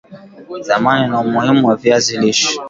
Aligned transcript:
Thamani 0.67 1.07
na 1.09 1.17
umuhimu 1.23 1.63
wa 1.67 1.75
viazi 1.75 2.13
lishe 2.21 2.51